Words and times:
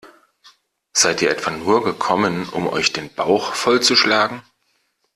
Seid 0.93 1.21
ihr 1.21 1.29
etwa 1.29 1.51
nur 1.51 1.83
gekommen, 1.83 2.49
um 2.49 2.65
euch 2.67 2.91
den 2.91 3.13
Bauch 3.13 3.53
vollzuschlagen? 3.53 4.41